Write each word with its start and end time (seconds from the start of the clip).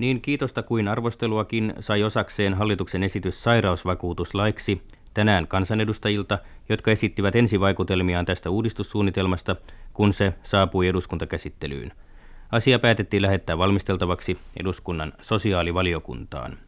Niin 0.00 0.20
kiitosta 0.20 0.62
kuin 0.62 0.88
arvosteluakin 0.88 1.74
sai 1.80 2.02
osakseen 2.02 2.54
hallituksen 2.54 3.02
esitys 3.02 3.42
sairausvakuutuslaiksi 3.42 4.82
tänään 5.14 5.46
kansanedustajilta, 5.46 6.38
jotka 6.68 6.90
esittivät 6.90 7.36
ensivaikutelmiaan 7.36 8.26
tästä 8.26 8.50
uudistussuunnitelmasta, 8.50 9.56
kun 9.94 10.12
se 10.12 10.32
saapui 10.42 10.88
eduskuntakäsittelyyn. 10.88 11.92
Asia 12.52 12.78
päätettiin 12.78 13.22
lähettää 13.22 13.58
valmisteltavaksi 13.58 14.38
eduskunnan 14.60 15.12
sosiaalivaliokuntaan. 15.20 16.58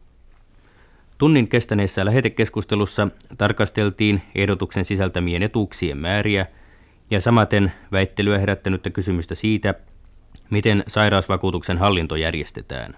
Tunnin 1.17 1.47
kestäneessä 1.47 2.05
lähetekeskustelussa 2.05 3.07
tarkasteltiin 3.37 4.21
ehdotuksen 4.35 4.85
sisältämien 4.85 5.43
etuuksien 5.43 5.97
määriä 5.97 6.45
ja 7.11 7.21
samaten 7.21 7.71
väittelyä 7.91 8.39
herättänyttä 8.39 8.89
kysymystä 8.89 9.35
siitä, 9.35 9.73
miten 10.49 10.83
sairausvakuutuksen 10.87 11.77
hallinto 11.77 12.15
järjestetään. 12.15 12.95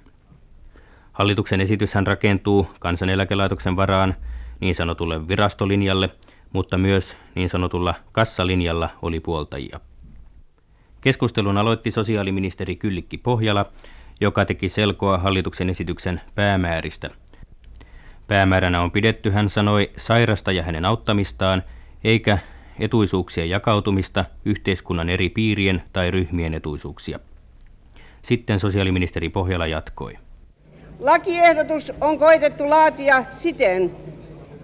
Hallituksen 1.16 1.62
esityshän 1.62 2.08
rakentuu 2.08 2.68
kansaneläkelaitoksen 2.80 3.76
varaan 3.76 4.16
niin 4.60 4.76
sanotulle 4.76 5.28
virastolinjalle, 5.28 6.10
mutta 6.54 6.78
myös 6.78 7.18
niin 7.36 7.50
sanotulla 7.50 7.94
kassalinjalla 8.12 8.90
oli 9.02 9.20
puoltajia. 9.20 9.80
Keskustelun 11.02 11.58
aloitti 11.58 11.91
sosiaaliministeri 11.91 12.76
Kyllikki 12.76 13.18
Pohjala, 13.18 13.66
joka 14.22 14.46
teki 14.46 14.70
selkoa 14.70 15.18
hallituksen 15.18 15.70
esityksen 15.70 16.22
päämääristä. 16.36 17.10
Päämääränä 18.27 18.82
on 18.82 18.91
pidetty, 18.91 19.32
hän 19.32 19.50
sanoi, 19.50 19.91
sairasta 19.98 20.52
ja 20.52 20.63
hänen 20.63 20.86
auttamistaan, 20.86 21.63
eikä 22.04 22.38
etuisuuksien 22.80 23.50
jakautumista 23.50 24.26
yhteiskunnan 24.46 25.10
eri 25.10 25.30
piirien 25.30 25.84
tai 25.94 26.12
ryhmien 26.12 26.54
etuisuuksia. 26.54 27.20
Sitten 28.22 28.60
sosiaaliministeri 28.60 29.30
Pohjala 29.30 29.68
jatkoi. 29.68 30.24
Lakiehdotus 30.99 31.93
on 32.01 32.20
koitettu 32.20 32.70
laatia 32.70 33.24
siten, 33.32 33.91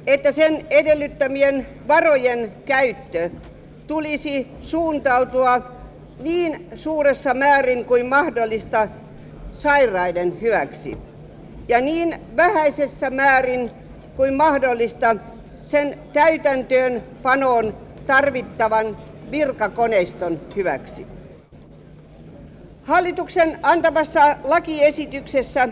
että 0.08 0.32
sen 0.32 0.66
edellyttämien 0.70 1.68
varojen 1.88 2.52
käyttö 2.66 3.30
tulisi 3.88 4.48
suuntautua 4.62 5.62
niin 6.20 6.68
suuressa 6.76 7.34
määrin 7.34 7.86
kuin 7.86 8.06
mahdollista 8.06 8.88
sairaiden 9.52 10.42
hyväksi 10.42 10.98
ja 11.68 11.82
niin 11.82 12.22
vähäisessä 12.38 13.10
määrin 13.10 13.72
kuin 14.16 14.34
mahdollista 14.34 15.16
sen 15.62 15.98
täytäntöön 16.14 17.04
panoon 17.22 17.78
tarvittavan 18.06 18.98
virkakoneiston 19.32 20.42
hyväksi. 20.56 21.08
Hallituksen 22.84 23.60
antamassa 23.64 24.36
lakiesityksessä 24.44 25.70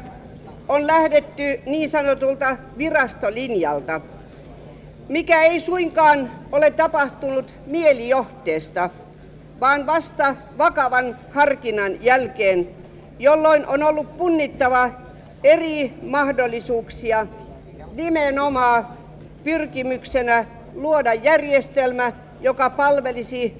on 0.69 0.87
lähdetty 0.87 1.59
niin 1.65 1.89
sanotulta 1.89 2.57
virastolinjalta, 2.77 4.01
mikä 5.07 5.43
ei 5.43 5.59
suinkaan 5.59 6.31
ole 6.51 6.71
tapahtunut 6.71 7.53
mielijohteesta, 7.65 8.89
vaan 9.59 9.85
vasta 9.85 10.35
vakavan 10.57 11.17
harkinnan 11.31 12.03
jälkeen, 12.03 12.69
jolloin 13.19 13.67
on 13.67 13.83
ollut 13.83 14.17
punnittava 14.17 14.89
eri 15.43 15.93
mahdollisuuksia 16.01 17.27
nimenomaan 17.93 18.87
pyrkimyksenä 19.43 20.45
luoda 20.73 21.13
järjestelmä, 21.13 22.11
joka 22.41 22.69
palvelisi 22.69 23.53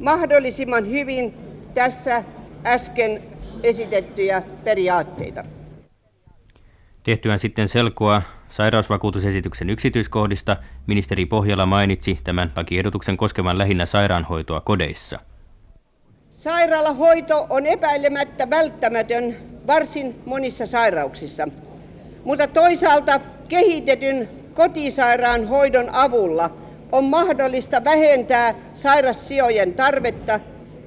mahdollisimman 0.00 0.90
hyvin 0.90 1.34
tässä 1.74 2.24
äsken 2.66 3.22
esitettyjä 3.62 4.42
periaatteita. 4.64 5.44
Tehtyään 7.02 7.38
sitten 7.38 7.68
selkoa 7.68 8.22
sairausvakuutusesityksen 8.48 9.70
yksityiskohdista, 9.70 10.56
ministeri 10.86 11.26
Pohjala 11.26 11.66
mainitsi 11.66 12.18
tämän 12.24 12.52
lakiehdotuksen 12.56 13.16
koskevan 13.16 13.58
lähinnä 13.58 13.86
sairaanhoitoa 13.86 14.60
kodeissa. 14.60 15.18
Sairaalahoito 16.32 17.46
on 17.50 17.66
epäilemättä 17.66 18.50
välttämätön 18.50 19.36
varsin 19.66 20.22
monissa 20.26 20.66
sairauksissa, 20.66 21.48
mutta 22.24 22.46
toisaalta 22.46 23.20
kehitetyn 23.48 24.28
kotisairaanhoidon 24.54 25.88
avulla 25.92 26.50
on 26.92 27.04
mahdollista 27.04 27.84
vähentää 27.84 28.54
sairassijojen 28.74 29.74
tarvetta 29.74 30.40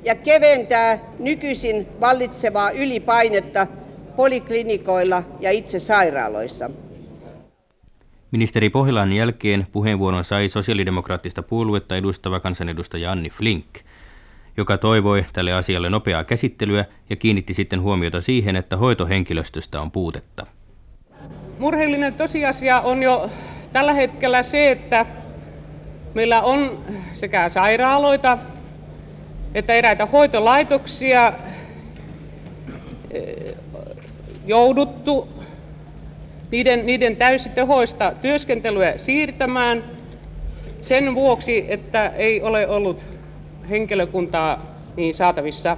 ja 0.04 0.16
keventää 0.16 1.00
nykyisin 1.20 1.88
vallitsevaa 2.02 2.72
ylipainetta 2.72 3.68
poliklinikoilla 4.16 5.24
ja 5.40 5.52
itse 5.52 5.80
sairaaloissa. 5.80 6.70
Ministeri 8.32 8.70
Pohjolan 8.70 9.14
jälkeen 9.14 9.68
puheenvuoron 9.72 10.24
sai 10.24 10.50
sosiaalidemokraattista 10.50 11.44
puoluetta 11.44 11.98
edustava 11.98 12.40
kansanedustaja 12.40 13.12
Anni 13.12 13.30
Flink, 13.30 13.66
joka 14.58 14.78
toivoi 14.78 15.26
tälle 15.34 15.54
asialle 15.54 15.90
nopeaa 15.90 16.24
käsittelyä 16.24 16.86
ja 17.10 17.16
kiinnitti 17.16 17.54
sitten 17.54 17.82
huomiota 17.82 18.22
siihen, 18.22 18.56
että 18.56 18.78
hoitohenkilöstöstä 18.78 19.82
on 19.82 19.92
puutetta. 19.92 20.46
Murheellinen 21.60 22.14
tosiasia 22.14 22.82
on 22.82 23.04
jo 23.04 23.30
tällä 23.74 23.94
hetkellä 23.94 24.44
se, 24.44 24.72
että 24.72 25.06
meillä 26.14 26.42
on 26.42 26.78
sekä 27.14 27.50
sairaaloita 27.50 28.38
että 29.56 29.74
eräitä 29.74 30.06
hoitolaitoksia 30.06 31.34
jouduttu 34.48 35.28
niiden, 36.52 36.86
niiden 36.86 37.16
täysitehoista 37.16 38.14
työskentelyä 38.22 38.98
siirtämään 38.98 39.84
sen 40.82 41.16
vuoksi, 41.16 41.66
että 41.68 42.08
ei 42.08 42.42
ole 42.42 42.68
ollut 42.68 43.06
henkilökuntaa 43.70 44.66
niin 44.96 45.14
saatavissa. 45.14 45.78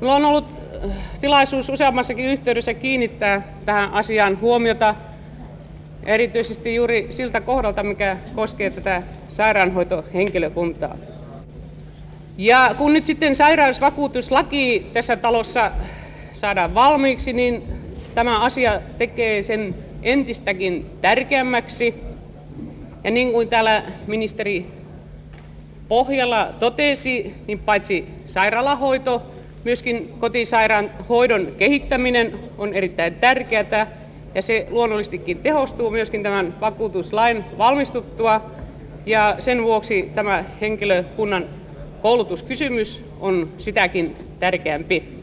Minulla 0.00 0.16
on 0.16 0.24
ollut 0.24 0.44
äh, 0.84 0.96
tilaisuus 1.20 1.68
useammassakin 1.68 2.26
yhteydessä 2.26 2.74
kiinnittää 2.74 3.42
tähän 3.64 3.92
asiaan 3.92 4.40
huomiota, 4.40 4.94
erityisesti 6.02 6.74
juuri 6.74 7.06
siltä 7.10 7.40
kohdalta, 7.40 7.82
mikä 7.82 8.16
koskee 8.34 8.70
tätä 8.70 9.02
sairaanhoitohenkilökuntaa. 9.28 10.96
Ja 12.38 12.74
kun 12.78 12.92
nyt 12.92 13.04
sitten 13.04 13.36
sairausvakuutuslaki 13.36 14.90
tässä 14.92 15.16
talossa 15.16 15.70
saadaan 16.40 16.74
valmiiksi, 16.74 17.32
niin 17.32 17.62
tämä 18.14 18.40
asia 18.40 18.80
tekee 18.98 19.42
sen 19.42 19.74
entistäkin 20.02 20.86
tärkeämmäksi. 21.00 21.94
Ja 23.04 23.10
niin 23.10 23.32
kuin 23.32 23.48
täällä 23.48 23.82
ministeri 24.06 24.66
Pohjalla 25.88 26.48
totesi, 26.60 27.34
niin 27.46 27.58
paitsi 27.58 28.04
sairaalahoito, 28.26 29.22
myöskin 29.64 30.14
kotisairaanhoidon 30.18 31.48
kehittäminen 31.58 32.38
on 32.58 32.74
erittäin 32.74 33.14
tärkeää 33.14 33.86
ja 34.34 34.42
se 34.42 34.66
luonnollisestikin 34.70 35.38
tehostuu 35.38 35.90
myöskin 35.90 36.22
tämän 36.22 36.60
vakuutuslain 36.60 37.44
valmistuttua 37.58 38.50
ja 39.06 39.36
sen 39.38 39.62
vuoksi 39.62 40.10
tämä 40.14 40.44
henkilökunnan 40.60 41.44
koulutuskysymys 42.02 43.04
on 43.20 43.48
sitäkin 43.58 44.16
tärkeämpi. 44.38 45.17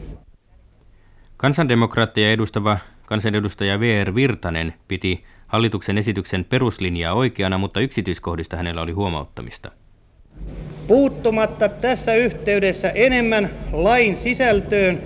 Kansandemokraatteja 1.36 2.32
edustava 2.32 2.78
kansanedustaja 3.06 3.80
VR 3.80 4.14
Virtanen 4.14 4.74
piti 4.88 5.24
hallituksen 5.46 5.98
esityksen 5.98 6.44
peruslinjaa 6.44 7.14
oikeana, 7.14 7.58
mutta 7.58 7.80
yksityiskohdista 7.80 8.56
hänellä 8.56 8.82
oli 8.82 8.92
huomauttamista. 8.92 9.70
Puuttumatta 10.86 11.68
tässä 11.68 12.14
yhteydessä 12.14 12.90
enemmän 12.90 13.50
lain 13.72 14.16
sisältöön 14.16 15.02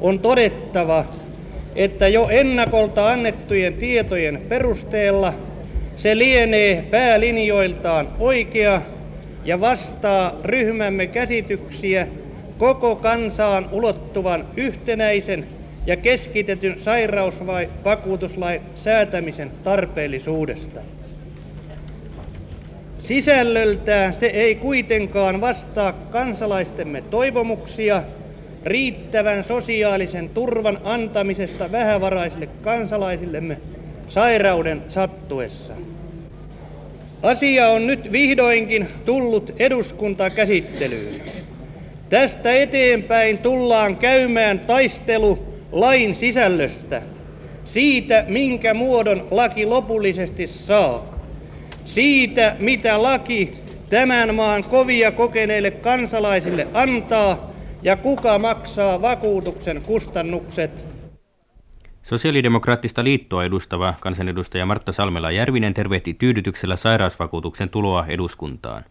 on 0.00 0.18
todettava, 0.18 1.04
että 1.74 2.08
jo 2.08 2.28
ennakolta 2.30 3.08
annettujen 3.08 3.74
tietojen 3.74 4.42
perusteella 4.48 5.34
se 5.96 6.18
lienee 6.18 6.82
päälinjoiltaan 6.90 8.08
oikea 8.18 8.82
ja 9.44 9.60
vastaa 9.60 10.32
ryhmämme 10.44 11.06
käsityksiä 11.06 12.06
koko 12.58 12.96
kansaan 12.96 13.68
ulottuvan 13.72 14.44
yhtenäisen 14.56 15.46
ja 15.86 15.96
keskitetyn 15.96 16.78
sairausvakuutuslain 16.78 18.60
säätämisen 18.74 19.50
tarpeellisuudesta. 19.64 20.80
Sisällöltään 22.98 24.14
se 24.14 24.26
ei 24.26 24.54
kuitenkaan 24.54 25.40
vastaa 25.40 25.92
kansalaistemme 25.92 27.00
toivomuksia 27.00 28.02
riittävän 28.64 29.44
sosiaalisen 29.44 30.28
turvan 30.28 30.78
antamisesta 30.84 31.72
vähävaraisille 31.72 32.48
kansalaisillemme 32.62 33.56
sairauden 34.08 34.82
sattuessa. 34.88 35.74
Asia 37.22 37.68
on 37.68 37.86
nyt 37.86 38.12
vihdoinkin 38.12 38.88
tullut 39.04 39.52
eduskuntakäsittelyyn. 39.58 41.22
Tästä 42.08 42.52
eteenpäin 42.52 43.38
tullaan 43.38 43.96
käymään 43.96 44.60
taistelu 44.60 45.51
lain 45.72 46.14
sisällöstä, 46.14 47.02
siitä 47.64 48.24
minkä 48.28 48.74
muodon 48.74 49.26
laki 49.30 49.66
lopullisesti 49.66 50.46
saa, 50.46 51.04
siitä 51.84 52.56
mitä 52.58 53.02
laki 53.02 53.52
tämän 53.90 54.34
maan 54.34 54.64
kovia 54.64 55.12
kokeneille 55.12 55.70
kansalaisille 55.70 56.68
antaa 56.74 57.50
ja 57.82 57.96
kuka 57.96 58.38
maksaa 58.38 59.02
vakuutuksen 59.02 59.82
kustannukset. 59.82 60.86
Sosiaalidemokraattista 62.02 63.04
liittoa 63.04 63.44
edustava 63.44 63.94
kansanedustaja 64.00 64.66
Martta 64.66 64.92
Salmela-Järvinen 64.92 65.74
tervehti 65.74 66.14
tyydytyksellä 66.14 66.76
sairausvakuutuksen 66.76 67.68
tuloa 67.68 68.06
eduskuntaan. 68.08 68.84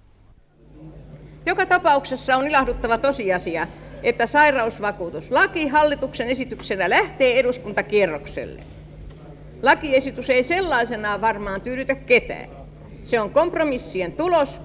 Joka 1.46 1.66
tapauksessa 1.66 2.38
on 2.38 2.48
ilahduttava 2.48 2.98
tosiasia, 2.98 3.68
että 4.04 4.28
sairausvakuutuslaki 4.28 5.68
hallituksen 5.68 6.28
esityksenä 6.30 6.90
lähtee 6.90 7.40
eduskuntakierrokselle. 7.40 8.64
Lakiesitys 9.64 10.30
ei 10.30 10.44
sellaisenaan 10.44 11.22
varmaan 11.22 11.62
tyydytä 11.62 11.96
ketään. 11.96 12.50
Se 13.02 13.20
on 13.20 13.30
kompromissien 13.30 14.12
tulos 14.12 14.62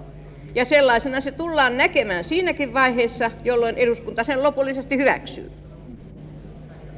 ja 0.54 0.64
sellaisena 0.64 1.20
se 1.20 1.32
tullaan 1.32 1.76
näkemään 1.76 2.24
siinäkin 2.24 2.74
vaiheessa, 2.74 3.30
jolloin 3.44 3.76
eduskunta 3.76 4.24
sen 4.24 4.42
lopullisesti 4.42 4.96
hyväksyy. 4.96 5.50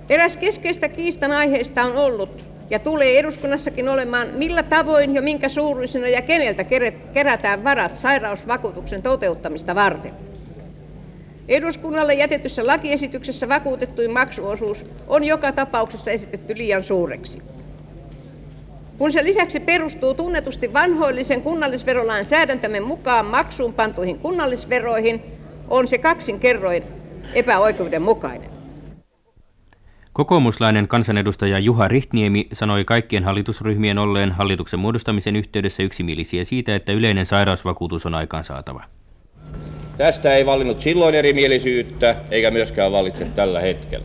Eräs 0.08 0.36
keskeistä 0.36 0.88
kiistan 0.88 1.32
aiheesta 1.32 1.82
on 1.82 1.96
ollut 1.96 2.44
ja 2.70 2.78
tulee 2.78 3.18
eduskunnassakin 3.18 3.88
olemaan, 3.88 4.28
millä 4.34 4.62
tavoin 4.62 5.14
ja 5.14 5.22
minkä 5.22 5.48
suuruisena 5.48 6.08
ja 6.08 6.22
keneltä 6.22 6.64
kerätään 7.14 7.64
varat 7.64 7.94
sairausvakuutuksen 7.94 9.02
toteuttamista 9.02 9.74
varten. 9.74 10.12
Eduskunnalle 11.48 12.14
jätetyssä 12.14 12.66
lakiesityksessä 12.66 13.48
vakuutettuin 13.48 14.10
maksuosuus 14.10 14.86
on 15.06 15.24
joka 15.24 15.52
tapauksessa 15.52 16.10
esitetty 16.10 16.56
liian 16.56 16.84
suureksi. 16.84 17.42
Kun 18.98 19.12
se 19.12 19.24
lisäksi 19.24 19.60
perustuu 19.60 20.14
tunnetusti 20.14 20.72
vanhoillisen 20.72 21.42
kunnallisverolain 21.42 22.24
säädäntömme 22.24 22.80
mukaan 22.80 23.26
maksuun 23.26 23.74
pantuihin 23.74 24.18
kunnallisveroihin, 24.18 25.22
on 25.68 25.88
se 25.88 25.98
kaksin 25.98 26.40
kerroin 26.40 26.82
epäoikeudenmukainen. 27.34 28.50
Kokoomuslainen 30.12 30.88
kansanedustaja 30.88 31.58
Juha 31.58 31.88
Rihtniemi 31.88 32.46
sanoi 32.52 32.84
kaikkien 32.84 33.24
hallitusryhmien 33.24 33.98
olleen 33.98 34.32
hallituksen 34.32 34.80
muodostamisen 34.80 35.36
yhteydessä 35.36 35.82
yksimielisiä 35.82 36.44
siitä, 36.44 36.76
että 36.76 36.92
yleinen 36.92 37.26
sairausvakuutus 37.26 38.06
on 38.06 38.14
aikaansaatava. 38.14 38.97
Tästä 39.98 40.34
ei 40.34 40.46
vallinnut 40.46 40.80
silloin 40.80 41.14
erimielisyyttä, 41.14 42.14
eikä 42.30 42.50
myöskään 42.50 42.92
vallitse 42.92 43.24
tällä 43.24 43.60
hetkellä. 43.60 44.04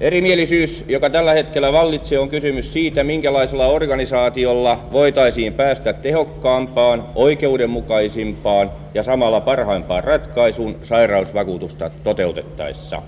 Erimielisyys, 0.00 0.84
joka 0.88 1.10
tällä 1.10 1.32
hetkellä 1.32 1.72
vallitsee, 1.72 2.18
on 2.18 2.28
kysymys 2.28 2.72
siitä, 2.72 3.04
minkälaisella 3.04 3.66
organisaatiolla 3.66 4.84
voitaisiin 4.92 5.54
päästä 5.54 5.92
tehokkaampaan, 5.92 7.06
oikeudenmukaisimpaan 7.14 8.70
ja 8.94 9.02
samalla 9.02 9.40
parhaimpaan 9.40 10.04
ratkaisuun 10.04 10.76
sairausvakuutusta 10.82 11.90
toteutettaessa. 12.04 13.02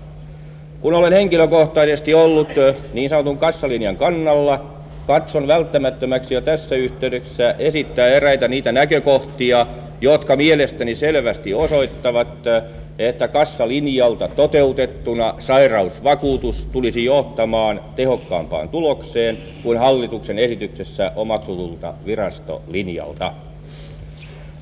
Kun 0.81 0.95
olen 0.95 1.13
henkilökohtaisesti 1.13 2.15
ollut 2.15 2.49
niin 2.93 3.11
sanotun 3.11 3.39
kassalinjan 3.39 3.97
kannalla, 3.97 4.65
katson 5.07 5.49
välttämättömäksi 5.49 6.35
jo 6.35 6.41
tässä 6.41 6.75
yhteydessä 6.75 7.55
esittää 7.59 8.09
eräitä 8.09 8.49
niitä 8.49 8.73
näkökohtia, 8.73 9.67
jotka 10.00 10.37
mielestäni 10.37 10.95
selvästi 10.95 11.55
osoittavat, 11.55 12.29
että 12.99 13.29
kassalinjalta 13.29 14.29
toteutettuna 14.29 15.35
sairausvakuutus 15.39 16.69
tulisi 16.73 17.05
johtamaan 17.05 17.81
tehokkaampaan 17.97 18.69
tulokseen 18.69 19.39
kuin 19.62 19.79
hallituksen 19.79 20.39
esityksessä 20.39 21.12
omaksutulta 21.17 21.95
virastolinjalta. 22.06 23.33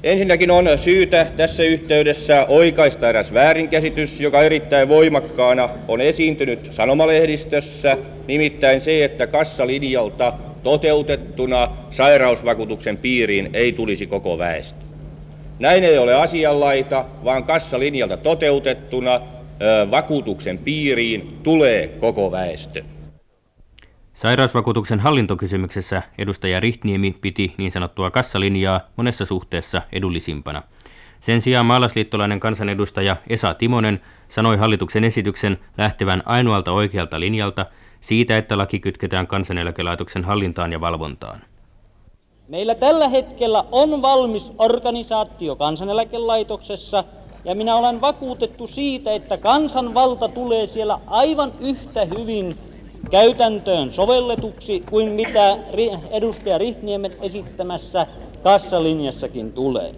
Ensinnäkin 0.03 0.51
on 0.51 0.69
syytä 0.77 1.27
tässä 1.37 1.63
yhteydessä 1.63 2.47
oikaista 2.49 3.09
eräs 3.09 3.35
väärinkäsitys, 3.35 4.21
joka 4.21 4.43
erittäin 4.43 4.89
voimakkaana 4.89 5.69
on 5.89 6.01
esiintynyt 6.01 6.69
sanomalehdistössä, 6.71 7.97
nimittäin 8.29 8.81
se, 8.81 9.05
että 9.05 9.27
kassalinjalta 9.27 10.33
toteutettuna 10.63 11.69
sairausvakuutuksen 11.91 12.97
piiriin 12.97 13.51
ei 13.53 13.73
tulisi 13.73 14.07
koko 14.07 14.39
väestö. 14.39 14.86
Näin 15.59 15.85
ei 15.85 15.99
ole 15.99 16.15
asianlaita, 16.15 17.05
vaan 17.25 17.45
kassalinjalta 17.45 18.17
toteutettuna 18.17 19.21
vakuutuksen 19.91 20.59
piiriin 20.59 21.39
tulee 21.43 21.89
koko 21.89 22.33
väestö. 22.33 22.83
Sairausvakuutuksen 24.15 25.01
hallintokysymyksessä 25.01 26.03
edustaja 26.19 26.61
Rihtniemi 26.61 27.17
piti 27.21 27.55
niin 27.59 27.71
sanottua 27.71 28.11
kassalinjaa 28.11 28.81
monessa 28.97 29.25
suhteessa 29.25 29.83
edullisimpana. 29.93 30.63
Sen 31.21 31.41
sijaan 31.41 31.67
maalaisliittolainen 31.67 32.41
kansanedustaja 32.41 33.17
Esa 33.29 33.55
Timonen 33.55 34.01
sanoi 34.29 34.57
hallituksen 34.57 35.05
esityksen 35.05 35.59
lähtevän 35.79 36.23
ainoalta 36.27 36.73
oikealta 36.73 37.21
linjalta 37.21 37.67
siitä, 38.01 38.37
että 38.37 38.59
laki 38.59 38.79
kytketään 38.79 39.27
kansaneläkelaitoksen 39.27 40.25
hallintaan 40.25 40.73
ja 40.73 40.81
valvontaan. 40.81 41.41
Meillä 42.49 42.75
tällä 42.75 43.09
hetkellä 43.09 43.65
on 43.73 44.03
valmis 44.03 44.53
organisaatio 44.59 45.57
kansaneläkelaitoksessa 45.57 47.05
ja 47.45 47.55
minä 47.55 47.77
olen 47.77 48.01
vakuutettu 48.01 48.67
siitä, 48.67 49.13
että 49.13 49.37
kansanvalta 49.37 50.29
tulee 50.29 50.67
siellä 50.67 50.99
aivan 51.07 51.53
yhtä 51.61 52.05
hyvin 52.05 52.59
käytäntöön 53.11 53.91
sovelletuksi 53.91 54.81
kuin 54.91 55.13
mitä 55.13 55.57
edustaja 56.11 56.59
Rihniemen 56.59 57.13
esittämässä 57.21 58.07
kassalinjassakin 58.43 59.53
tulee. 59.53 59.95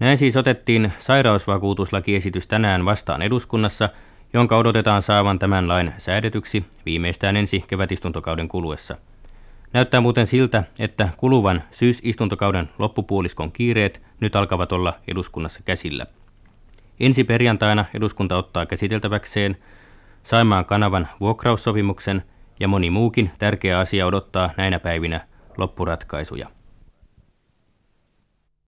Näin 0.00 0.18
siis 0.18 0.36
otettiin 0.36 0.92
sairausvakuutuslakiesitys 0.98 2.46
tänään 2.46 2.84
vastaan 2.84 3.22
eduskunnassa, 3.22 3.88
jonka 4.32 4.58
odotetaan 4.58 5.02
saavan 5.02 5.38
tämän 5.38 5.68
lain 5.68 5.92
säädetyksi 5.98 6.64
viimeistään 6.86 7.36
ensi 7.36 7.64
kevätistuntokauden 7.66 8.48
kuluessa. 8.48 8.96
Näyttää 9.74 10.00
muuten 10.00 10.26
siltä, 10.26 10.64
että 10.78 11.08
kuluvan 11.16 11.62
syysistuntokauden 11.70 12.68
loppupuoliskon 12.78 13.52
kiireet 13.52 14.02
nyt 14.20 14.36
alkavat 14.36 14.72
olla 14.72 14.92
eduskunnassa 15.08 15.60
käsillä. 15.64 16.06
Ensi 17.00 17.24
perjantaina 17.24 17.84
eduskunta 17.94 18.36
ottaa 18.36 18.66
käsiteltäväkseen 18.66 19.56
Saimaan 20.22 20.64
kanavan 20.64 21.08
vuokraussopimuksen 21.20 22.22
ja 22.60 22.68
moni 22.68 22.90
muukin 22.90 23.30
tärkeä 23.38 23.78
asia 23.78 24.06
odottaa 24.06 24.50
näinä 24.56 24.78
päivinä 24.78 25.20
loppuratkaisuja. 25.56 26.50